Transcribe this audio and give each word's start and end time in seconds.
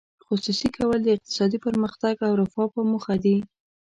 خصوصي 0.27 0.69
کول 0.77 0.99
د 1.03 1.07
اقتصادي 1.15 1.57
پرمختګ 1.65 2.15
او 2.27 2.31
رفاه 2.41 2.67
په 2.75 2.81
موخه 2.91 3.15
دي. 3.23 3.37